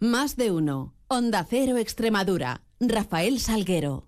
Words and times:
Más 0.00 0.36
de 0.36 0.52
uno. 0.52 0.94
Onda 1.08 1.44
Cero 1.44 1.76
Extremadura. 1.76 2.60
Rafael 2.78 3.40
Salguero. 3.40 4.06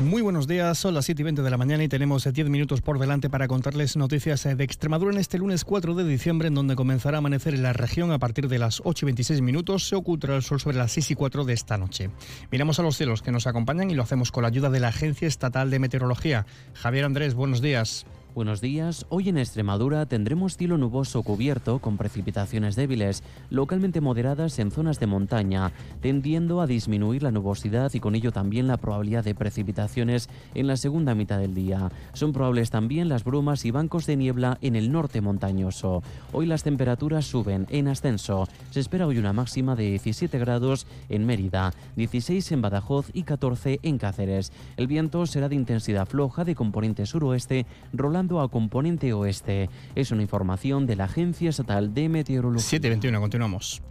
Muy 0.00 0.20
buenos 0.20 0.48
días, 0.48 0.78
son 0.78 0.94
las 0.94 1.04
7 1.04 1.22
y 1.22 1.24
20 1.24 1.42
de 1.42 1.50
la 1.50 1.56
mañana 1.56 1.84
y 1.84 1.88
tenemos 1.88 2.24
10 2.24 2.48
minutos 2.48 2.80
por 2.80 2.98
delante 2.98 3.30
para 3.30 3.46
contarles 3.46 3.96
noticias 3.96 4.42
de 4.42 4.64
Extremadura 4.64 5.12
en 5.12 5.20
este 5.20 5.38
lunes 5.38 5.64
4 5.64 5.94
de 5.94 6.02
diciembre, 6.02 6.48
en 6.48 6.56
donde 6.56 6.74
comenzará 6.74 7.18
a 7.18 7.20
amanecer 7.20 7.54
en 7.54 7.62
la 7.62 7.72
región 7.72 8.10
a 8.10 8.18
partir 8.18 8.48
de 8.48 8.58
las 8.58 8.82
8 8.84 9.04
y 9.04 9.06
26 9.06 9.42
minutos. 9.42 9.86
Se 9.86 9.94
ocultará 9.94 10.34
el 10.34 10.42
sol 10.42 10.58
sobre 10.58 10.76
las 10.76 10.90
6 10.90 11.12
y 11.12 11.14
4 11.14 11.44
de 11.44 11.52
esta 11.52 11.78
noche. 11.78 12.10
Miramos 12.50 12.80
a 12.80 12.82
los 12.82 12.96
cielos 12.96 13.22
que 13.22 13.30
nos 13.30 13.46
acompañan 13.46 13.92
y 13.92 13.94
lo 13.94 14.02
hacemos 14.02 14.32
con 14.32 14.42
la 14.42 14.48
ayuda 14.48 14.70
de 14.70 14.80
la 14.80 14.88
Agencia 14.88 15.28
Estatal 15.28 15.70
de 15.70 15.78
Meteorología. 15.78 16.46
Javier 16.74 17.04
Andrés, 17.04 17.34
buenos 17.34 17.62
días. 17.62 18.06
Buenos 18.34 18.62
días. 18.62 19.04
Hoy 19.10 19.28
en 19.28 19.36
Extremadura 19.36 20.06
tendremos 20.06 20.56
cielo 20.56 20.78
nuboso 20.78 21.22
cubierto 21.22 21.80
con 21.80 21.98
precipitaciones 21.98 22.76
débiles, 22.76 23.22
localmente 23.50 24.00
moderadas 24.00 24.58
en 24.58 24.70
zonas 24.70 24.98
de 24.98 25.06
montaña, 25.06 25.70
tendiendo 26.00 26.62
a 26.62 26.66
disminuir 26.66 27.22
la 27.22 27.30
nubosidad 27.30 27.92
y 27.92 28.00
con 28.00 28.14
ello 28.14 28.32
también 28.32 28.68
la 28.68 28.78
probabilidad 28.78 29.22
de 29.22 29.34
precipitaciones 29.34 30.30
en 30.54 30.66
la 30.66 30.78
segunda 30.78 31.14
mitad 31.14 31.40
del 31.40 31.54
día. 31.54 31.90
Son 32.14 32.32
probables 32.32 32.70
también 32.70 33.10
las 33.10 33.22
brumas 33.22 33.66
y 33.66 33.70
bancos 33.70 34.06
de 34.06 34.16
niebla 34.16 34.56
en 34.62 34.76
el 34.76 34.90
norte 34.90 35.20
montañoso. 35.20 36.02
Hoy 36.32 36.46
las 36.46 36.62
temperaturas 36.62 37.26
suben 37.26 37.66
en 37.68 37.88
ascenso. 37.88 38.48
Se 38.70 38.80
espera 38.80 39.06
hoy 39.06 39.18
una 39.18 39.34
máxima 39.34 39.76
de 39.76 39.90
17 39.90 40.38
grados 40.38 40.86
en 41.10 41.26
Mérida, 41.26 41.74
16 41.96 42.50
en 42.52 42.62
Badajoz 42.62 43.10
y 43.12 43.24
14 43.24 43.80
en 43.82 43.98
Cáceres. 43.98 44.52
El 44.78 44.86
viento 44.86 45.26
será 45.26 45.50
de 45.50 45.54
intensidad 45.54 46.08
floja 46.08 46.44
de 46.44 46.54
componente 46.54 47.04
suroeste, 47.04 47.66
rolando 47.92 48.21
a 48.30 48.48
componente 48.48 49.12
oeste. 49.12 49.68
Es 49.94 50.10
una 50.12 50.22
información 50.22 50.86
de 50.86 50.96
la 50.96 51.04
Agencia 51.04 51.50
Estatal 51.50 51.92
de 51.94 52.08
Meteorología. 52.08 52.62
721, 52.62 53.20
continuamos. 53.20 53.82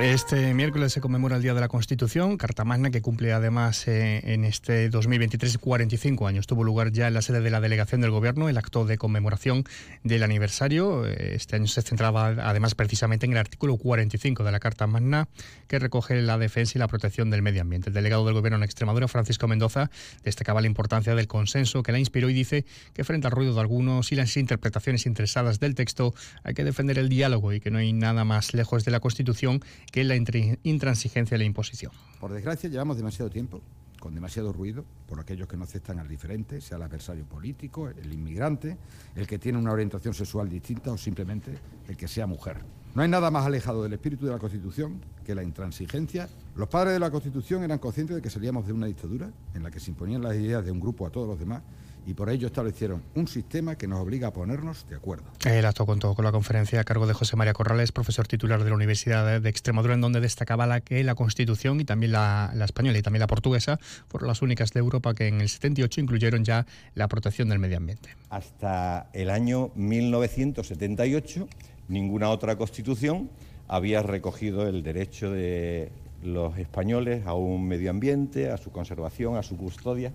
Este 0.00 0.54
miércoles 0.54 0.92
se 0.92 1.00
conmemora 1.00 1.34
el 1.34 1.42
Día 1.42 1.54
de 1.54 1.60
la 1.60 1.66
Constitución, 1.66 2.36
Carta 2.36 2.64
Magna, 2.64 2.92
que 2.92 3.02
cumple 3.02 3.32
además 3.32 3.88
eh, 3.88 4.20
en 4.32 4.44
este 4.44 4.90
2023 4.90 5.58
45 5.58 6.28
años. 6.28 6.46
Tuvo 6.46 6.62
lugar 6.62 6.92
ya 6.92 7.08
en 7.08 7.14
la 7.14 7.22
sede 7.22 7.40
de 7.40 7.50
la 7.50 7.60
delegación 7.60 8.00
del 8.00 8.12
Gobierno 8.12 8.48
el 8.48 8.56
acto 8.56 8.84
de 8.84 8.96
conmemoración 8.96 9.64
del 10.04 10.22
aniversario. 10.22 11.04
Este 11.04 11.56
año 11.56 11.66
se 11.66 11.82
centraba 11.82 12.28
además 12.28 12.76
precisamente 12.76 13.26
en 13.26 13.32
el 13.32 13.38
artículo 13.38 13.76
45 13.76 14.44
de 14.44 14.52
la 14.52 14.60
Carta 14.60 14.86
Magna, 14.86 15.26
que 15.66 15.80
recoge 15.80 16.22
la 16.22 16.38
defensa 16.38 16.74
y 16.76 16.78
la 16.78 16.86
protección 16.86 17.28
del 17.30 17.42
medio 17.42 17.62
ambiente. 17.62 17.90
El 17.90 17.94
delegado 17.94 18.24
del 18.24 18.34
Gobierno 18.34 18.58
en 18.58 18.62
Extremadura, 18.62 19.08
Francisco 19.08 19.48
Mendoza, 19.48 19.90
destacaba 20.22 20.60
la 20.60 20.68
importancia 20.68 21.16
del 21.16 21.26
consenso 21.26 21.82
que 21.82 21.90
la 21.90 21.98
inspiró 21.98 22.30
y 22.30 22.34
dice 22.34 22.66
que 22.94 23.02
frente 23.02 23.26
al 23.26 23.32
ruido 23.32 23.52
de 23.52 23.60
algunos 23.62 24.12
y 24.12 24.14
las 24.14 24.36
interpretaciones 24.36 25.06
interesadas 25.06 25.58
del 25.58 25.74
texto 25.74 26.14
hay 26.44 26.54
que 26.54 26.62
defender 26.62 27.00
el 27.00 27.08
diálogo 27.08 27.52
y 27.52 27.58
que 27.58 27.72
no 27.72 27.78
hay 27.78 27.92
nada 27.92 28.24
más 28.24 28.54
lejos 28.54 28.84
de 28.84 28.92
la 28.92 29.00
Constitución 29.00 29.60
que 29.90 30.04
la 30.04 30.16
intransigencia 30.16 31.34
y 31.34 31.38
la 31.38 31.44
imposición. 31.44 31.92
Por 32.20 32.32
desgracia, 32.32 32.68
llevamos 32.68 32.96
demasiado 32.96 33.30
tiempo 33.30 33.60
con 33.98 34.14
demasiado 34.14 34.52
ruido 34.52 34.84
por 35.08 35.20
aquellos 35.20 35.48
que 35.48 35.56
no 35.56 35.64
aceptan 35.64 35.98
al 35.98 36.08
diferente, 36.08 36.60
sea 36.60 36.76
el 36.76 36.84
adversario 36.84 37.24
político, 37.24 37.88
el 37.88 38.12
inmigrante, 38.12 38.76
el 39.16 39.26
que 39.26 39.38
tiene 39.38 39.58
una 39.58 39.72
orientación 39.72 40.14
sexual 40.14 40.48
distinta 40.48 40.92
o 40.92 40.96
simplemente 40.96 41.58
el 41.88 41.96
que 41.96 42.08
sea 42.08 42.26
mujer. 42.26 42.58
No 42.94 43.02
hay 43.02 43.08
nada 43.08 43.30
más 43.30 43.46
alejado 43.46 43.82
del 43.82 43.92
espíritu 43.92 44.26
de 44.26 44.32
la 44.32 44.38
Constitución 44.38 45.00
que 45.24 45.34
la 45.34 45.42
intransigencia. 45.42 46.28
Los 46.56 46.68
padres 46.68 46.94
de 46.94 46.98
la 46.98 47.10
Constitución 47.10 47.62
eran 47.62 47.78
conscientes 47.78 48.16
de 48.16 48.22
que 48.22 48.30
salíamos 48.30 48.66
de 48.66 48.72
una 48.72 48.86
dictadura 48.86 49.30
en 49.54 49.62
la 49.62 49.70
que 49.70 49.80
se 49.80 49.90
imponían 49.90 50.22
las 50.22 50.34
ideas 50.36 50.64
de 50.64 50.70
un 50.70 50.80
grupo 50.80 51.06
a 51.06 51.10
todos 51.10 51.28
los 51.28 51.38
demás 51.38 51.62
y 52.06 52.14
por 52.14 52.30
ello 52.30 52.46
establecieron 52.46 53.02
un 53.14 53.28
sistema 53.28 53.76
que 53.76 53.86
nos 53.86 54.00
obliga 54.00 54.28
a 54.28 54.32
ponernos 54.32 54.86
de 54.88 54.96
acuerdo. 54.96 55.24
El 55.44 55.64
acto 55.64 55.86
contó 55.86 56.14
con 56.14 56.24
la 56.24 56.32
conferencia 56.32 56.80
a 56.80 56.84
cargo 56.84 57.06
de 57.06 57.14
José 57.14 57.36
María 57.36 57.52
Corrales, 57.52 57.92
profesor 57.92 58.26
titular 58.26 58.64
de 58.64 58.70
la 58.70 58.76
Universidad 58.76 59.40
de 59.40 59.48
Extremadura, 59.48 59.94
en 59.94 60.00
donde 60.00 60.20
destacaba 60.20 60.66
la 60.66 60.80
que 60.80 61.04
la 61.04 61.14
Constitución 61.14 61.80
y 61.80 61.84
también 61.84 62.12
la, 62.12 62.52
española 62.64 62.98
y 62.98 63.02
también 63.02 63.20
la 63.20 63.26
portuguesa 63.26 63.78
fueron 64.08 64.28
las 64.28 64.42
únicas 64.42 64.72
de 64.72 64.80
Europa 64.80 65.14
que 65.14 65.28
en 65.28 65.40
el 65.40 65.48
78 65.48 66.00
incluyeron 66.00 66.44
ya 66.44 66.66
la 66.94 67.08
protección 67.08 67.48
del 67.48 67.58
medio 67.58 67.76
ambiente. 67.76 68.10
Hasta 68.30 69.10
el 69.12 69.30
año 69.30 69.70
1978, 69.74 71.48
ninguna 71.88 72.30
otra 72.30 72.56
Constitución 72.56 73.30
había 73.68 74.02
recogido 74.02 74.66
el 74.66 74.82
derecho 74.82 75.30
de 75.30 75.90
los 76.22 76.58
españoles 76.58 77.26
a 77.26 77.34
un 77.34 77.68
medio 77.68 77.90
ambiente, 77.90 78.50
a 78.50 78.56
su 78.56 78.70
conservación, 78.70 79.36
a 79.36 79.42
su 79.42 79.56
custodia 79.56 80.12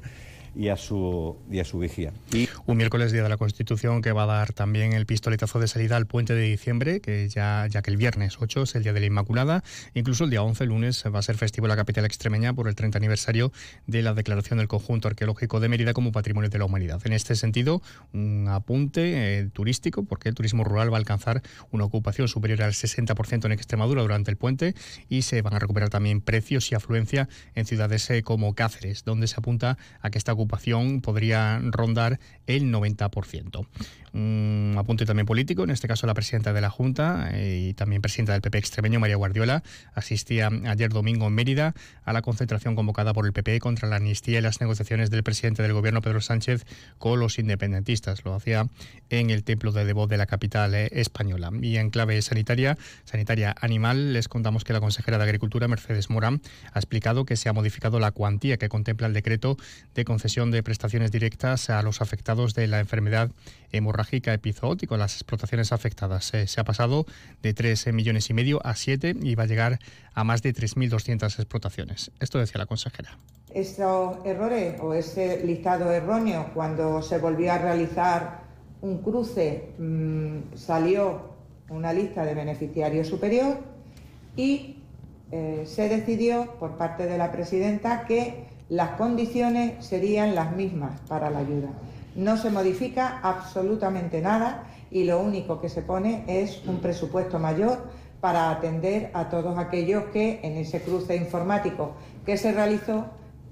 y 0.56 0.70
a 0.70 0.78
su, 0.78 1.38
y 1.50 1.60
a 1.60 1.66
su 1.66 1.80
vigía. 1.80 2.14
Y... 2.32 2.48
Un 2.66 2.78
miércoles, 2.78 3.12
Día 3.12 3.24
de 3.24 3.30
la 3.30 3.38
Constitución, 3.38 4.02
que 4.02 4.12
va 4.12 4.24
a 4.24 4.28
dar 4.28 4.54
también 4.54 4.94
el 4.94 5.06
pistoletazo 5.06 5.60
de 5.60 5.68
salida 5.68 5.98
al 5.98 6.06
puente 6.06 6.34
de 6.34 6.44
diciembre, 6.44 7.02
que 7.02 7.28
ya, 7.30 7.68
ya 7.70 7.82
que 7.82 7.92
el 7.92 7.98
viernes 7.98 8.38
8 8.40 8.64
es 8.64 8.76
el 8.76 8.84
Día 8.84 8.94
de 8.94 9.00
la 9.00 9.06
Inmaculada, 9.08 9.64
incluso 9.94 10.24
el 10.24 10.30
día 10.30 10.44
11, 10.44 10.66
lunes, 10.66 11.04
va 11.14 11.20
a 11.20 11.22
ser 11.22 11.38
festivo 11.38 11.68
en 11.68 11.70
la 11.70 11.76
capital 11.76 12.06
extremeña 12.06 12.54
por 12.54 12.68
el 12.68 12.76
30 12.76 12.98
aniversario 12.98 13.52
de 13.88 14.02
la 14.02 14.14
declaración 14.14 14.60
del 14.60 14.68
conjunto 14.68 15.08
arqueológico 15.08 15.60
de 15.60 15.70
Mérida 15.70 15.94
como 15.94 16.12
Patrimonio 16.12 16.50
de 16.50 16.60
la 16.60 16.66
Humanidad. 16.66 17.02
En 17.06 17.14
este 17.14 17.36
sentido, 17.36 17.82
un 18.14 18.48
apunte 18.50 19.40
eh, 19.40 19.50
turístico, 19.52 20.04
porque 20.04 20.30
el 20.30 20.36
turismo 20.36 20.64
rural 20.64 20.92
va 20.92 20.98
a 20.98 21.00
alcanzar 21.00 21.42
una 21.72 21.86
ocupación 21.86 22.28
superior 22.28 22.62
al 22.62 22.74
60% 22.74 23.46
en 23.46 23.52
Extremadura 23.52 24.02
durante 24.02 24.32
el 24.32 24.38
puente 24.38 24.76
y 25.10 25.24
se 25.24 25.42
van 25.42 25.56
a 25.56 25.60
recuperar 25.60 25.90
también 25.90 26.22
precios 26.22 26.72
y 26.72 26.76
afluencia 26.76 27.28
en 27.56 27.66
ciudades 27.66 28.10
eh, 28.10 28.24
como 28.24 28.54
Cáceres, 28.54 29.04
donde 29.04 29.28
se 29.28 29.36
apunta 29.38 29.78
a 30.02 30.10
que 30.10 30.18
esta 30.18 30.34
ocupación 30.34 30.43
podría 31.02 31.60
rondar 31.64 32.20
el 32.48 32.72
90%. 32.72 33.68
Un 34.14 34.76
apunte 34.78 35.08
también 35.08 35.26
político, 35.26 35.64
en 35.64 35.72
este 35.72 35.88
caso 35.88 36.06
la 36.06 36.14
presidenta 36.14 36.54
de 36.54 36.62
la 36.62 36.70
Junta 36.70 37.32
eh, 37.34 37.70
y 37.70 37.74
también 37.74 38.00
presidenta 38.00 38.34
del 38.34 38.44
PP 38.44 38.60
extremeño, 38.60 39.00
María 39.00 39.16
Guardiola, 39.16 39.64
asistía 39.96 40.52
ayer 40.68 40.92
domingo 40.92 41.26
en 41.26 41.34
Mérida 41.34 41.74
a 42.06 42.14
la 42.14 42.22
concentración 42.22 42.76
convocada 42.76 43.12
por 43.14 43.26
el 43.26 43.34
PP 43.34 43.60
contra 43.60 43.90
la 43.90 43.96
amnistía 43.96 44.38
y 44.38 44.42
las 44.44 44.62
negociaciones 44.62 45.10
del 45.10 45.24
presidente 45.24 45.64
del 45.64 45.74
gobierno, 45.74 46.02
Pedro 46.02 46.22
Sánchez, 46.22 46.64
con 47.00 47.20
los 47.20 47.40
independentistas. 47.40 48.24
Lo 48.24 48.36
hacía 48.36 48.68
en 49.10 49.32
el 49.32 49.44
templo 49.44 49.72
de 49.72 49.84
Debo 49.84 50.06
de 50.06 50.18
la 50.18 50.28
capital 50.28 50.76
eh, 50.76 50.90
española. 50.92 51.50
Y 51.60 51.78
en 51.78 51.90
clave 51.90 52.22
sanitaria, 52.22 52.78
sanitaria 53.06 53.56
animal, 53.62 54.14
les 54.14 54.28
contamos 54.28 54.64
que 54.64 54.74
la 54.74 54.80
consejera 54.80 55.18
de 55.18 55.24
Agricultura, 55.24 55.68
Mercedes 55.68 56.12
Morán, 56.12 56.40
ha 56.72 56.78
explicado 56.78 57.26
que 57.26 57.36
se 57.36 57.50
ha 57.50 57.54
modificado 57.54 58.00
la 58.00 58.12
cuantía 58.12 58.58
que 58.58 58.70
contempla 58.70 59.08
el 59.08 59.14
decreto 59.14 59.58
de 59.96 60.06
concesión 60.06 60.52
de 60.52 60.62
prestaciones 60.62 61.12
directas 61.12 61.72
a 61.72 61.82
los 61.82 62.00
afectados 62.00 62.54
de 62.54 62.68
la 62.68 62.80
enfermedad 62.80 63.32
hemorrágica 63.72 64.03
epizootico, 64.12 64.98
las 64.98 65.14
explotaciones 65.14 65.72
afectadas. 65.72 66.34
Eh, 66.34 66.48
se 66.48 66.60
ha 66.60 66.64
pasado 66.64 67.06
de 67.42 67.54
3 67.54 67.94
millones 67.94 68.30
y 68.30 68.34
medio 68.34 68.66
a 68.66 68.76
7 68.76 69.16
y 69.22 69.36
va 69.36 69.44
a 69.44 69.48
llegar 69.48 69.80
a 70.14 70.24
más 70.24 70.42
de 70.42 70.54
3.200 70.54 71.26
explotaciones. 71.26 72.12
Esto 72.20 72.40
decía 72.40 72.60
la 72.60 72.66
consejera. 72.66 73.18
Estos 73.54 74.18
errores 74.26 74.80
o 74.82 74.94
ese 74.94 75.46
listado 75.46 75.92
erróneo 75.92 76.52
cuando 76.54 77.02
se 77.02 77.18
volvió 77.20 77.54
a 77.54 77.60
realizar 77.60 78.42
un 78.82 78.98
cruce 79.02 79.72
mm, 79.78 80.56
salió 80.56 81.34
una 81.70 81.94
lista 81.94 82.26
de 82.26 82.34
beneficiarios 82.36 83.08
superior 83.08 83.58
y 84.36 84.78
eh, 85.32 85.64
se 85.66 85.90
decidió 85.90 86.56
por 86.60 86.78
parte 86.78 87.06
de 87.06 87.18
la 87.18 87.32
presidenta 87.32 88.06
que 88.06 88.46
las 88.70 88.92
condiciones 88.92 89.86
serían 89.86 90.36
las 90.36 90.56
mismas 90.56 91.00
para 91.08 91.30
la 91.30 91.40
ayuda. 91.40 91.70
No 92.16 92.38
se 92.38 92.50
modifica 92.50 93.20
absolutamente 93.24 94.22
nada 94.22 94.64
y 94.92 95.04
lo 95.04 95.20
único 95.20 95.60
que 95.60 95.70
se 95.70 95.82
pone 95.82 96.24
es 96.28 96.62
un 96.68 96.80
presupuesto 96.80 97.40
mayor 97.40 97.90
para 98.22 98.52
atender 98.52 99.10
a 99.14 99.30
todos 99.30 99.58
aquellos 99.58 100.06
que 100.14 100.40
en 100.44 100.58
ese 100.58 100.82
cruce 100.82 101.16
informático 101.16 101.92
que 102.26 102.38
se 102.38 102.52
realizó 102.52 103.06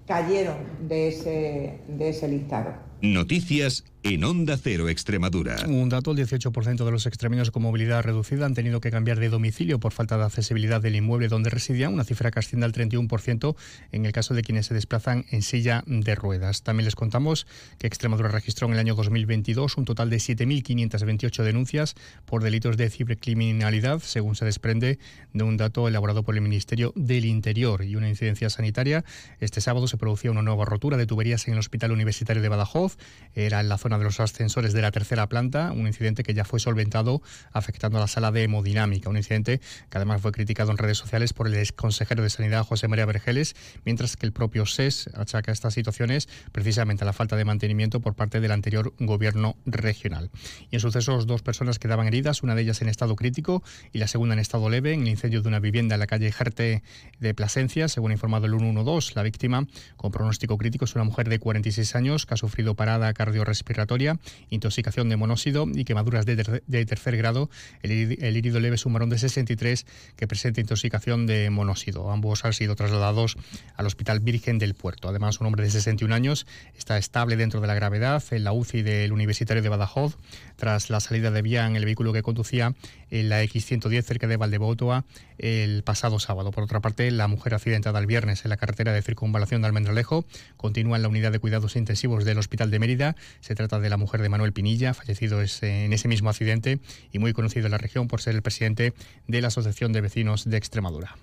cayeron 0.05 0.57
de 0.87 1.09
ese, 1.09 1.79
de 1.87 2.09
ese 2.09 2.27
listado. 2.27 2.90
Noticias 3.01 3.83
en 4.03 4.23
Onda 4.23 4.57
Cero 4.57 4.89
Extremadura. 4.89 5.57
Un 5.67 5.89
dato, 5.89 6.11
el 6.11 6.17
18% 6.17 6.85
de 6.85 6.91
los 6.91 7.05
extremeños 7.05 7.51
con 7.51 7.61
movilidad 7.61 8.01
reducida 8.01 8.47
han 8.47 8.55
tenido 8.55 8.81
que 8.81 8.89
cambiar 8.89 9.19
de 9.19 9.29
domicilio 9.29 9.79
por 9.79 9.91
falta 9.91 10.17
de 10.17 10.23
accesibilidad 10.23 10.81
del 10.81 10.95
inmueble 10.95 11.27
donde 11.27 11.51
residían, 11.51 11.93
una 11.93 12.03
cifra 12.03 12.31
que 12.31 12.39
asciende 12.39 12.65
al 12.65 12.73
31% 12.73 13.55
en 13.91 14.05
el 14.05 14.11
caso 14.11 14.33
de 14.33 14.41
quienes 14.41 14.67
se 14.67 14.73
desplazan 14.73 15.25
en 15.29 15.43
silla 15.43 15.83
de 15.85 16.15
ruedas. 16.15 16.63
También 16.63 16.85
les 16.85 16.95
contamos 16.95 17.45
que 17.77 17.85
Extremadura 17.85 18.29
registró 18.29 18.67
en 18.67 18.73
el 18.73 18.79
año 18.79 18.95
2022 18.95 19.77
un 19.77 19.85
total 19.85 20.09
de 20.09 20.17
7.528 20.17 21.43
denuncias 21.43 21.95
por 22.25 22.41
delitos 22.41 22.77
de 22.77 22.89
cibercriminalidad, 22.89 23.99
según 23.99 24.35
se 24.35 24.45
desprende 24.45 24.97
de 25.33 25.43
un 25.43 25.57
dato 25.57 25.87
elaborado 25.87 26.23
por 26.23 26.35
el 26.35 26.41
Ministerio 26.41 26.91
del 26.95 27.25
Interior 27.25 27.83
y 27.83 27.95
una 27.95 28.09
incidencia 28.09 28.49
sanitaria. 28.49 29.05
Este 29.39 29.61
sábado 29.61 29.87
se 29.87 29.97
producía 29.97 30.31
una 30.31 30.41
nueva 30.41 30.65
rotura 30.65 30.97
de 30.97 31.05
tuberías 31.05 31.47
en 31.47 31.53
el 31.53 31.59
Hospital 31.59 31.91
Universitario 31.91 32.41
de 32.41 32.49
Badajoz 32.49 32.90
Era 33.33 33.61
en 33.61 33.69
la 33.69 33.77
zona 33.77 33.97
de 33.97 34.03
los 34.03 34.19
ascensores 34.19 34.73
de 34.73 34.81
la 34.81 34.91
tercera 34.91 35.27
planta, 35.29 35.71
un 35.71 35.87
incidente 35.87 36.23
que 36.23 36.33
ya 36.33 36.43
fue 36.43 36.59
solventado 36.59 37.21
afectando 37.53 37.97
a 37.97 38.01
la 38.01 38.07
sala 38.07 38.31
de 38.31 38.43
hemodinámica. 38.43 39.09
Un 39.09 39.17
incidente 39.17 39.61
que 39.89 39.97
además 39.97 40.21
fue 40.21 40.31
criticado 40.33 40.71
en 40.71 40.77
redes 40.77 40.97
sociales 40.97 41.31
por 41.31 41.47
el 41.47 41.55
exconsejero 41.55 42.23
de 42.23 42.29
Sanidad 42.29 42.65
José 42.65 42.89
María 42.89 43.05
Vergeles, 43.05 43.55
mientras 43.85 44.17
que 44.17 44.25
el 44.25 44.33
propio 44.33 44.65
SES 44.65 45.09
achaca 45.13 45.51
estas 45.51 45.73
situaciones 45.73 46.27
precisamente 46.51 47.03
a 47.03 47.05
la 47.05 47.13
falta 47.13 47.37
de 47.37 47.45
mantenimiento 47.45 48.01
por 48.01 48.15
parte 48.15 48.41
del 48.41 48.51
anterior 48.51 48.93
gobierno 48.99 49.55
regional. 49.65 50.29
Y 50.69 50.75
en 50.75 50.81
sucesos, 50.81 51.25
dos 51.25 51.41
personas 51.41 51.79
quedaban 51.79 52.07
heridas, 52.07 52.43
una 52.43 52.55
de 52.55 52.63
ellas 52.63 52.81
en 52.81 52.89
estado 52.89 53.15
crítico 53.15 53.63
y 53.93 53.99
la 53.99 54.07
segunda 54.07 54.33
en 54.33 54.39
estado 54.39 54.69
leve, 54.69 54.93
en 54.93 55.03
el 55.03 55.07
incendio 55.07 55.41
de 55.41 55.47
una 55.47 55.59
vivienda 55.59 55.95
en 55.95 55.99
la 55.99 56.07
calle 56.07 56.31
Jerte 56.31 56.83
de 57.19 57.33
Plasencia, 57.33 57.87
según 57.87 58.11
ha 58.11 58.15
informado 58.15 58.45
el 58.45 58.57
112. 58.57 59.13
La 59.15 59.23
víctima, 59.23 59.65
con 59.95 60.11
pronóstico 60.11 60.57
crítico, 60.57 60.85
es 60.85 60.95
una 60.95 61.03
mujer 61.05 61.29
de 61.29 61.39
46 61.39 61.95
años 61.95 62.25
que 62.25 62.33
ha 62.33 62.37
sufrido 62.37 62.75
parada 62.81 63.13
cardiorrespiratoria, 63.13 64.17
intoxicación 64.49 65.07
de 65.07 65.15
monóxido 65.15 65.67
y 65.71 65.85
quemaduras 65.85 66.25
de, 66.25 66.85
tercer 66.87 67.15
grado. 67.15 67.47
El, 67.83 68.17
el 68.19 68.35
herido 68.35 68.59
leve 68.59 68.73
es 68.73 68.87
un 68.87 68.93
varón 68.93 69.11
de 69.11 69.19
63 69.19 69.85
que 70.15 70.25
presenta 70.25 70.61
intoxicación 70.61 71.27
de 71.27 71.51
monóxido. 71.51 72.09
Ambos 72.09 72.43
han 72.43 72.53
sido 72.53 72.75
trasladados 72.75 73.37
al 73.77 73.85
Hospital 73.85 74.19
Virgen 74.19 74.57
del 74.57 74.73
Puerto. 74.73 75.09
Además, 75.09 75.39
un 75.39 75.45
hombre 75.45 75.63
de 75.63 75.69
61 75.69 76.15
años 76.15 76.47
está 76.75 76.97
estable 76.97 77.35
dentro 77.35 77.61
de 77.61 77.67
la 77.67 77.75
gravedad 77.75 78.23
en 78.31 78.43
la 78.43 78.51
UCI 78.51 78.81
del 78.81 79.11
Universitario 79.11 79.61
de 79.61 79.69
Badajoz 79.69 80.17
tras 80.55 80.89
la 80.89 81.01
salida 81.01 81.29
de 81.29 81.43
vía 81.43 81.67
en 81.67 81.75
el 81.75 81.85
vehículo 81.85 82.13
que 82.13 82.23
conducía 82.23 82.73
en 83.11 83.29
la 83.29 83.43
X110 83.43 84.01
cerca 84.01 84.25
de 84.25 84.37
Valdebotoa 84.37 85.05
el 85.37 85.83
pasado 85.83 86.19
sábado. 86.19 86.49
Por 86.49 86.63
otra 86.63 86.79
parte, 86.79 87.11
la 87.11 87.27
mujer 87.27 87.53
accidentada 87.53 87.99
el 87.99 88.07
viernes 88.07 88.43
en 88.43 88.49
la 88.49 88.57
carretera 88.57 88.91
de 88.91 89.03
circunvalación 89.03 89.61
de 89.61 89.67
Almendralejo 89.67 90.25
continúa 90.57 90.95
en 90.95 91.03
la 91.03 91.09
unidad 91.09 91.31
de 91.31 91.39
cuidados 91.39 91.75
intensivos 91.75 92.25
del 92.25 92.37
Hospital 92.37 92.70
de 92.71 92.79
Mérida. 92.79 93.15
Se 93.41 93.53
trata 93.53 93.79
de 93.79 93.89
la 93.89 93.97
mujer 93.97 94.21
de 94.21 94.29
Manuel 94.29 94.53
Pinilla, 94.53 94.93
fallecido 94.93 95.41
en 95.41 95.93
ese 95.93 96.07
mismo 96.07 96.29
accidente 96.29 96.79
y 97.11 97.19
muy 97.19 97.33
conocido 97.33 97.67
en 97.67 97.71
la 97.71 97.77
región 97.77 98.07
por 98.07 98.21
ser 98.21 98.35
el 98.35 98.41
presidente 98.41 98.93
de 99.27 99.41
la 99.41 99.49
Asociación 99.49 99.93
de 99.93 100.01
Vecinos 100.01 100.49
de 100.49 100.57
Extremadura. 100.57 101.15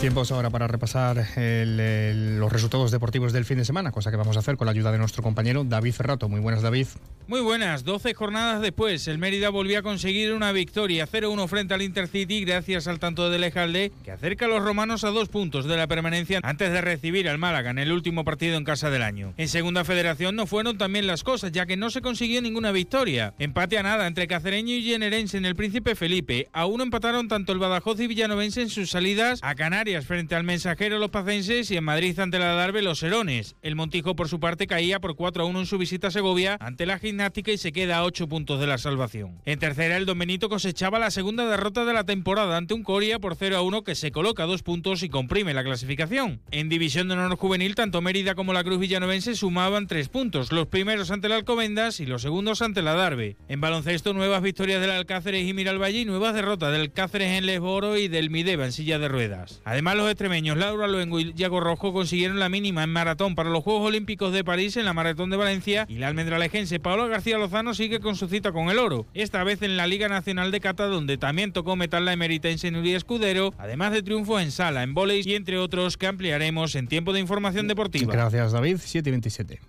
Tiempos 0.00 0.30
ahora 0.30 0.48
para 0.48 0.68
repasar 0.68 1.16
los 1.36 2.52
resultados 2.52 2.92
deportivos 2.92 3.32
del 3.32 3.44
fin 3.44 3.58
de 3.58 3.64
semana, 3.64 3.90
cosa 3.90 4.12
que 4.12 4.16
vamos 4.16 4.36
a 4.36 4.38
hacer 4.38 4.56
con 4.56 4.66
la 4.66 4.70
ayuda 4.70 4.92
de 4.92 4.98
nuestro 4.98 5.24
compañero 5.24 5.64
David 5.64 5.92
Ferrato. 5.92 6.28
Muy 6.28 6.38
buenas, 6.38 6.62
David. 6.62 6.86
Muy 7.26 7.40
buenas, 7.40 7.84
12 7.84 8.14
jornadas 8.14 8.62
después, 8.62 9.08
el 9.08 9.18
Mérida 9.18 9.50
volvió 9.50 9.80
a 9.80 9.82
conseguir 9.82 10.32
una 10.32 10.52
victoria 10.52 11.06
0-1 11.06 11.48
frente 11.48 11.74
al 11.74 11.82
Intercity 11.82 12.44
gracias 12.44 12.86
al 12.86 13.00
tanto 13.00 13.28
de 13.28 13.40
Lejalde, 13.40 13.92
que 14.04 14.12
acerca 14.12 14.46
a 14.46 14.48
los 14.48 14.62
romanos 14.62 15.02
a 15.02 15.10
dos 15.10 15.28
puntos 15.28 15.66
de 15.66 15.76
la 15.76 15.88
permanencia 15.88 16.40
antes 16.44 16.72
de 16.72 16.80
recibir 16.80 17.28
al 17.28 17.38
Málaga 17.38 17.70
en 17.70 17.78
el 17.78 17.92
último 17.92 18.24
partido 18.24 18.56
en 18.56 18.64
casa 18.64 18.90
del 18.90 19.02
año. 19.02 19.34
En 19.36 19.48
segunda 19.48 19.84
federación 19.84 20.36
no 20.36 20.46
fueron 20.46 20.78
también 20.78 21.08
las 21.08 21.24
cosas, 21.24 21.50
ya 21.50 21.66
que 21.66 21.76
no 21.76 21.90
se 21.90 22.02
consiguió 22.02 22.40
ninguna 22.40 22.70
victoria. 22.70 23.34
Empate 23.40 23.78
a 23.78 23.82
nada 23.82 24.06
entre 24.06 24.28
Cacereño 24.28 24.74
y 24.74 24.84
Generense 24.84 25.36
en 25.36 25.44
el 25.44 25.56
Príncipe 25.56 25.96
Felipe. 25.96 26.48
A 26.52 26.66
uno 26.66 26.84
empataron 26.84 27.26
tanto 27.26 27.52
el 27.52 27.58
Badajoz 27.58 28.00
y 28.00 28.06
Villanovense 28.06 28.62
en 28.62 28.70
sus 28.70 28.90
salidas 28.90 29.40
a 29.42 29.56
Canarias 29.56 29.87
frente 30.06 30.34
al 30.34 30.44
Mensajero 30.44 30.98
los 30.98 31.10
Pacenses 31.10 31.70
y 31.70 31.76
en 31.76 31.84
Madrid 31.84 32.18
ante 32.18 32.38
la 32.38 32.52
Darbe 32.54 32.82
los 32.82 33.02
Herones. 33.02 33.56
El 33.62 33.74
Montijo 33.74 34.16
por 34.16 34.28
su 34.28 34.40
parte 34.40 34.66
caía 34.66 35.00
por 35.00 35.14
4-1 35.14 35.60
en 35.60 35.66
su 35.66 35.78
visita 35.78 36.08
a 36.08 36.10
Segovia 36.10 36.56
ante 36.60 36.84
la 36.84 36.98
Gimnasia 36.98 37.28
y 37.46 37.58
se 37.58 37.72
queda 37.72 37.98
a 37.98 38.04
8 38.04 38.28
puntos 38.28 38.60
de 38.60 38.66
la 38.66 38.78
salvación. 38.78 39.40
En 39.44 39.58
tercera, 39.58 39.96
el 39.96 40.06
Don 40.06 40.18
Benito 40.18 40.48
cosechaba 40.48 40.98
la 40.98 41.10
segunda 41.10 41.46
derrota 41.46 41.84
de 41.84 41.92
la 41.92 42.04
temporada 42.04 42.56
ante 42.56 42.74
un 42.74 42.82
Coria 42.82 43.18
por 43.18 43.36
0 43.36 43.56
a 43.56 43.62
1 43.62 43.84
que 43.84 43.94
se 43.94 44.12
coloca 44.12 44.44
a 44.44 44.46
dos 44.46 44.62
puntos 44.62 45.02
y 45.02 45.08
comprime 45.08 45.54
la 45.54 45.64
clasificación. 45.64 46.40
En 46.50 46.68
división 46.68 47.08
de 47.08 47.14
honor 47.14 47.36
juvenil, 47.36 47.74
tanto 47.74 48.00
Mérida 48.00 48.34
como 48.34 48.52
la 48.52 48.64
Cruz 48.64 48.78
Villanovense 48.78 49.34
sumaban 49.34 49.86
tres 49.86 50.08
puntos, 50.08 50.52
los 50.52 50.66
primeros 50.66 51.10
ante 51.10 51.26
el 51.26 51.32
Alcobendas 51.32 52.00
y 52.00 52.06
los 52.06 52.22
segundos 52.22 52.62
ante 52.62 52.82
la 52.82 52.94
Darbe. 52.94 53.36
En 53.48 53.60
baloncesto, 53.60 54.12
nuevas 54.12 54.42
victorias 54.42 54.80
del 54.80 54.90
Alcáceres 54.90 55.46
y 55.46 55.52
Miralvalle 55.52 56.00
y 56.00 56.04
nuevas 56.04 56.34
derrotas 56.34 56.72
del 56.72 56.92
Cáceres 56.92 57.38
en 57.38 57.46
Lesboro 57.46 57.96
y 57.96 58.08
del 58.08 58.30
Mideva 58.30 58.64
en 58.64 58.72
silla 58.72 58.98
de 58.98 59.08
ruedas. 59.08 59.60
Los 59.82 60.10
extremeños 60.10 60.56
Laura 60.56 60.86
Luengo 60.86 61.20
y 61.20 61.32
Yago 61.34 61.60
Rojo 61.60 61.92
consiguieron 61.92 62.38
la 62.38 62.48
mínima 62.48 62.82
en 62.82 62.90
maratón 62.90 63.34
para 63.34 63.50
los 63.50 63.62
Juegos 63.62 63.86
Olímpicos 63.86 64.32
de 64.32 64.44
París 64.44 64.76
en 64.76 64.84
la 64.84 64.92
Maratón 64.92 65.30
de 65.30 65.36
Valencia 65.36 65.86
y 65.88 65.98
la 65.98 66.08
almendralejense 66.08 66.80
Paolo 66.80 67.08
García 67.08 67.38
Lozano 67.38 67.74
sigue 67.74 68.00
con 68.00 68.16
su 68.16 68.28
cita 68.28 68.52
con 68.52 68.70
el 68.70 68.78
oro, 68.78 69.06
esta 69.14 69.44
vez 69.44 69.62
en 69.62 69.76
la 69.76 69.86
Liga 69.86 70.08
Nacional 70.08 70.50
de 70.50 70.60
Cata 70.60 70.86
donde 70.86 71.16
también 71.16 71.52
tocó 71.52 71.76
metal 71.76 72.04
la 72.04 72.12
emeritense 72.12 72.70
Nuria 72.70 72.96
Escudero, 72.96 73.54
además 73.58 73.92
de 73.92 74.02
triunfo 74.02 74.40
en 74.40 74.50
sala, 74.50 74.82
en 74.82 74.94
voleis 74.94 75.26
y 75.26 75.34
entre 75.34 75.58
otros 75.58 75.96
que 75.96 76.06
ampliaremos 76.06 76.74
en 76.74 76.88
tiempo 76.88 77.12
de 77.12 77.20
información 77.20 77.68
deportiva. 77.68 78.12
Gracias 78.12 78.52
David, 78.52 78.78
7 78.82 79.08
y 79.08 79.12
27. 79.12 79.60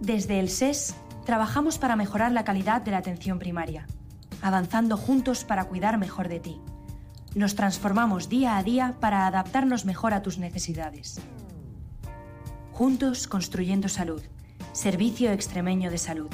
Desde 0.00 0.40
el 0.40 0.50
SES 0.50 0.94
trabajamos 1.24 1.78
para 1.78 1.96
mejorar 1.96 2.32
la 2.32 2.44
calidad 2.44 2.82
de 2.82 2.90
la 2.90 2.98
atención 2.98 3.38
primaria, 3.38 3.86
avanzando 4.42 4.96
juntos 4.96 5.44
para 5.44 5.64
cuidar 5.64 5.98
mejor 5.98 6.28
de 6.28 6.40
ti. 6.40 6.60
Nos 7.34 7.56
transformamos 7.56 8.28
día 8.28 8.58
a 8.58 8.62
día 8.62 8.94
para 9.00 9.26
adaptarnos 9.26 9.84
mejor 9.84 10.14
a 10.14 10.22
tus 10.22 10.38
necesidades. 10.38 11.20
Juntos 12.70 13.26
construyendo 13.26 13.88
salud. 13.88 14.22
Servicio 14.72 15.32
Extremeño 15.32 15.90
de 15.90 15.98
Salud. 15.98 16.30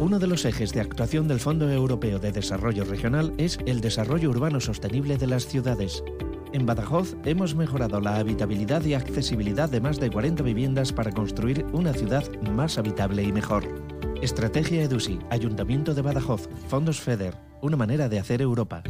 Uno 0.00 0.18
de 0.18 0.26
los 0.26 0.46
ejes 0.46 0.72
de 0.72 0.80
actuación 0.80 1.28
del 1.28 1.38
Fondo 1.38 1.70
Europeo 1.70 2.18
de 2.18 2.32
Desarrollo 2.32 2.84
Regional 2.84 3.34
es 3.36 3.58
el 3.66 3.82
desarrollo 3.82 4.30
urbano 4.30 4.58
sostenible 4.58 5.18
de 5.18 5.26
las 5.26 5.46
ciudades. 5.46 6.02
En 6.54 6.64
Badajoz 6.64 7.14
hemos 7.24 7.54
mejorado 7.54 8.00
la 8.00 8.16
habitabilidad 8.16 8.82
y 8.84 8.94
accesibilidad 8.94 9.68
de 9.68 9.82
más 9.82 10.00
de 10.00 10.10
40 10.10 10.42
viviendas 10.42 10.92
para 10.92 11.12
construir 11.12 11.66
una 11.72 11.92
ciudad 11.92 12.24
más 12.40 12.78
habitable 12.78 13.22
y 13.22 13.32
mejor. 13.32 13.64
Estrategia 14.22 14.82
EDUSI, 14.82 15.18
Ayuntamiento 15.30 15.94
de 15.94 16.02
Badajoz, 16.02 16.48
Fondos 16.68 17.00
FEDER, 17.00 17.36
una 17.60 17.76
manera 17.76 18.08
de 18.08 18.18
hacer 18.18 18.40
Europa. 18.40 18.82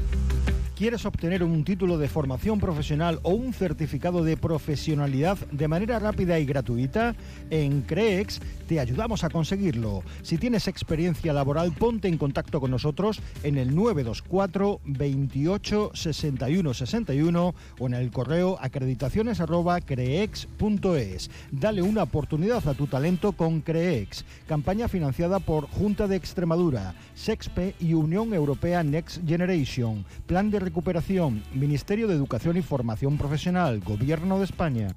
¿Quieres 0.82 1.06
obtener 1.06 1.44
un 1.44 1.62
título 1.62 1.96
de 1.96 2.08
formación 2.08 2.58
profesional 2.58 3.20
o 3.22 3.30
un 3.30 3.52
certificado 3.52 4.24
de 4.24 4.36
profesionalidad 4.36 5.38
de 5.52 5.68
manera 5.68 6.00
rápida 6.00 6.40
y 6.40 6.44
gratuita? 6.44 7.14
En 7.50 7.82
CREEX 7.82 8.40
te 8.66 8.80
ayudamos 8.80 9.22
a 9.22 9.30
conseguirlo. 9.30 10.02
Si 10.22 10.38
tienes 10.38 10.66
experiencia 10.66 11.32
laboral, 11.32 11.70
ponte 11.70 12.08
en 12.08 12.18
contacto 12.18 12.58
con 12.58 12.72
nosotros 12.72 13.20
en 13.44 13.58
el 13.58 13.76
924 13.76 14.80
28 14.84 15.92
61 15.94 16.74
61 16.74 17.54
o 17.78 17.86
en 17.86 17.94
el 17.94 18.10
correo 18.10 18.58
acreditaciones@creex.es. 18.60 21.30
Dale 21.52 21.82
una 21.82 22.02
oportunidad 22.02 22.66
a 22.66 22.74
tu 22.74 22.88
talento 22.88 23.30
con 23.30 23.60
CREEX. 23.60 24.24
Campaña 24.48 24.88
financiada 24.88 25.38
por 25.38 25.68
Junta 25.68 26.08
de 26.08 26.16
Extremadura, 26.16 26.96
SEXPE 27.14 27.76
y 27.78 27.94
Unión 27.94 28.34
Europea 28.34 28.82
Next 28.82 29.24
Generation. 29.24 30.04
Plan 30.26 30.50
de 30.50 30.71
recuperación, 30.72 31.44
Ministerio 31.52 32.08
de 32.08 32.14
Educación 32.14 32.56
y 32.56 32.62
Formación 32.62 33.18
Profesional, 33.18 33.80
Gobierno 33.80 34.38
de 34.38 34.46
España. 34.46 34.88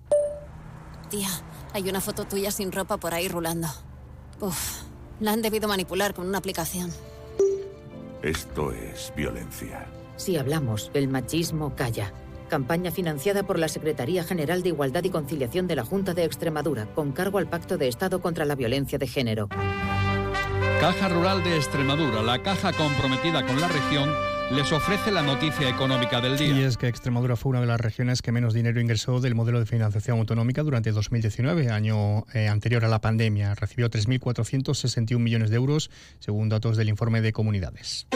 Tía, 1.10 1.28
hay 1.74 1.90
una 1.90 2.00
foto 2.00 2.24
tuya 2.24 2.50
sin 2.50 2.72
ropa 2.72 2.96
por 2.96 3.14
ahí 3.14 3.28
rulando. 3.28 3.68
Uf, 4.40 4.84
la 5.20 5.34
han 5.34 5.42
debido 5.42 5.68
manipular 5.68 6.14
con 6.14 6.30
una 6.30 6.38
aplicación. 6.38 6.92
Esto 8.24 8.72
es 8.72 9.12
violencia. 9.18 9.86
Si 10.16 10.38
hablamos, 10.38 10.92
el 10.94 11.10
machismo 11.10 11.76
calla. 11.76 12.14
Campaña 12.48 12.90
financiada 12.90 13.44
por 13.44 13.60
la 13.60 13.68
Secretaría 13.68 14.24
General 14.24 14.64
de 14.64 14.70
Igualdad 14.70 15.04
y 15.04 15.10
Conciliación 15.10 15.68
de 15.68 15.76
la 15.76 15.84
Junta 15.84 16.14
de 16.14 16.24
Extremadura, 16.24 16.86
con 16.96 17.12
cargo 17.12 17.38
al 17.38 17.50
Pacto 17.50 17.78
de 17.78 17.90
Estado 17.90 18.22
contra 18.22 18.46
la 18.46 18.56
Violencia 18.56 18.98
de 18.98 19.08
Género. 19.08 19.50
Caja 20.80 21.10
Rural 21.10 21.44
de 21.44 21.58
Extremadura, 21.58 22.22
la 22.22 22.42
caja 22.42 22.72
comprometida 22.72 23.46
con 23.46 23.60
la 23.60 23.68
región 23.68 24.10
les 24.52 24.72
ofrece 24.72 25.12
la 25.12 25.22
noticia 25.22 25.70
económica 25.70 26.22
del 26.22 26.38
día. 26.38 26.54
Y 26.54 26.64
es 26.64 26.78
que 26.78 26.88
Extremadura 26.88 27.36
fue 27.36 27.52
una 27.52 27.62
de 27.62 27.68
las 27.68 27.80
regiones 27.80 28.22
que 28.22 28.32
menos 28.32 28.54
dinero 28.54 28.80
ingresó 28.80 29.20
del 29.20 29.36
modelo 29.36 29.60
de 29.60 29.66
financiación 29.66 30.20
autonómica 30.20 30.64
durante 30.64 30.92
2019, 30.92 31.70
año 31.72 32.26
eh, 32.34 32.48
anterior 32.48 32.86
a 32.86 32.88
la 32.88 33.02
pandemia. 33.02 33.56
Recibió 33.56 33.90
3.461 33.90 35.20
millones 35.20 35.50
de 35.50 35.56
euros, 35.56 35.90
según 36.20 36.50
datos 36.50 36.78
del 36.78 36.90
informe 36.90 37.22
de 37.22 37.34
comunidades. 37.34 38.08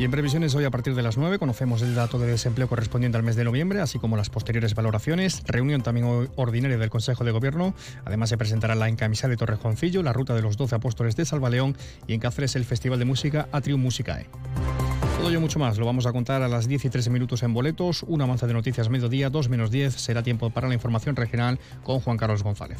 Y 0.00 0.04
en 0.04 0.10
previsiones, 0.10 0.54
hoy 0.54 0.64
a 0.64 0.70
partir 0.70 0.94
de 0.94 1.02
las 1.02 1.18
9 1.18 1.38
conocemos 1.38 1.82
el 1.82 1.94
dato 1.94 2.18
de 2.18 2.26
desempleo 2.26 2.66
correspondiente 2.68 3.18
al 3.18 3.22
mes 3.22 3.36
de 3.36 3.44
noviembre, 3.44 3.82
así 3.82 3.98
como 3.98 4.16
las 4.16 4.30
posteriores 4.30 4.74
valoraciones. 4.74 5.42
Reunión 5.44 5.82
también 5.82 6.30
ordinaria 6.36 6.78
del 6.78 6.88
Consejo 6.88 7.22
de 7.22 7.32
Gobierno. 7.32 7.74
Además, 8.06 8.30
se 8.30 8.38
presentará 8.38 8.74
la 8.74 8.88
encamisa 8.88 9.28
de 9.28 9.36
Torrejoncillo, 9.36 10.02
la 10.02 10.14
ruta 10.14 10.34
de 10.34 10.40
los 10.40 10.56
12 10.56 10.76
apóstoles 10.76 11.16
de 11.16 11.26
Salvaleón 11.26 11.76
y 12.06 12.14
en 12.14 12.20
Cáceres 12.20 12.56
el 12.56 12.64
Festival 12.64 12.98
de 12.98 13.04
Música 13.04 13.50
Atrium 13.52 13.82
Musicae. 13.82 14.24
Todo 15.18 15.28
ello 15.28 15.40
mucho 15.42 15.58
más 15.58 15.76
lo 15.76 15.84
vamos 15.84 16.06
a 16.06 16.12
contar 16.12 16.40
a 16.40 16.48
las 16.48 16.66
10 16.66 16.86
y 16.86 16.88
13 16.88 17.10
minutos 17.10 17.42
en 17.42 17.52
boletos, 17.52 18.02
una 18.04 18.24
avance 18.24 18.46
de 18.46 18.54
noticias 18.54 18.88
mediodía, 18.88 19.28
2 19.28 19.50
menos 19.50 19.70
10 19.70 19.92
será 19.92 20.22
tiempo 20.22 20.48
para 20.48 20.66
la 20.66 20.72
información 20.72 21.14
regional 21.14 21.58
con 21.84 22.00
Juan 22.00 22.16
Carlos 22.16 22.42
González. 22.42 22.78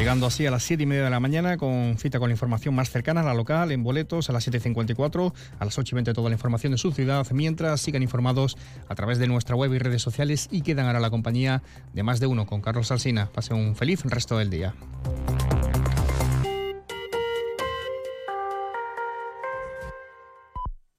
Llegando 0.00 0.24
así 0.24 0.46
a 0.46 0.50
las 0.50 0.62
7 0.62 0.82
y 0.82 0.86
media 0.86 1.04
de 1.04 1.10
la 1.10 1.20
mañana 1.20 1.58
con 1.58 1.98
cita 1.98 2.18
con 2.18 2.30
la 2.30 2.32
información 2.32 2.74
más 2.74 2.88
cercana 2.88 3.20
a 3.20 3.24
la 3.24 3.34
local, 3.34 3.70
en 3.70 3.82
boletos 3.82 4.30
a 4.30 4.32
las 4.32 4.48
7.54, 4.48 5.34
a 5.58 5.64
las 5.66 5.78
8 5.78 5.94
y 5.94 5.94
20 5.96 6.14
toda 6.14 6.30
la 6.30 6.36
información 6.36 6.72
de 6.72 6.78
su 6.78 6.90
ciudad, 6.90 7.26
mientras 7.32 7.82
sigan 7.82 8.02
informados 8.02 8.56
a 8.88 8.94
través 8.94 9.18
de 9.18 9.26
nuestra 9.26 9.56
web 9.56 9.74
y 9.74 9.78
redes 9.78 10.00
sociales 10.00 10.48
y 10.50 10.62
quedan 10.62 10.86
ahora 10.86 11.00
la 11.00 11.10
compañía 11.10 11.62
de 11.92 12.02
más 12.02 12.18
de 12.18 12.28
uno 12.28 12.46
con 12.46 12.62
Carlos 12.62 12.90
Alsina. 12.90 13.26
Pase 13.26 13.52
un 13.52 13.76
feliz 13.76 14.02
resto 14.06 14.38
del 14.38 14.48
día. 14.48 14.74